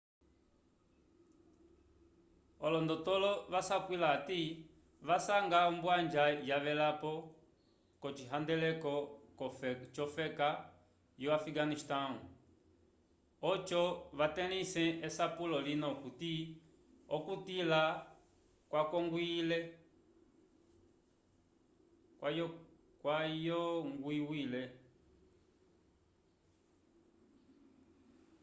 [2.65, 4.41] olondotolo vasapwila hati
[5.07, 7.11] vasanga ombwanja yavelapo
[8.01, 8.93] k'ocihandeleko
[9.95, 10.49] c'ofeka
[11.21, 12.17] yo-afikanistãwu
[13.51, 13.81] oco
[14.19, 16.33] vatelĩse esapulo lina okuti
[17.15, 17.81] okutila
[23.01, 24.61] kwayongwiwile